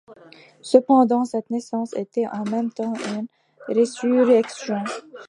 Cependant 0.63 1.25
cette 1.25 1.51
naissance 1.51 1.93
était 1.95 2.25
en 2.25 2.43
même 2.45 2.71
temps 2.71 2.95
une 2.95 3.27
résurrection! 3.67 4.79